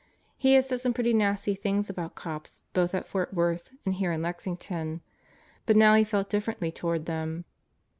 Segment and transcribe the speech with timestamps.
[0.35, 4.11] He had said some pretty nasty things about cops both at Fort Worth and here
[4.11, 5.01] in Lexington.
[5.67, 7.45] But now he felt differently toward them.